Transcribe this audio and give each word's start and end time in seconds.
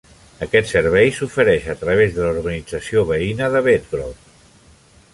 Aquest 0.45 0.71
servei 0.71 1.11
s'ofereix 1.17 1.69
a 1.73 1.77
través 1.83 2.17
de 2.17 2.25
la 2.25 2.33
urbanització 2.39 3.07
veïna 3.13 3.55
de 3.57 3.65
Bedgrove. 3.69 4.47